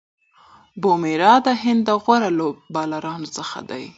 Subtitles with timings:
[0.81, 2.29] بومراه د هند د غوره
[2.73, 3.85] بالرانو څخه دئ.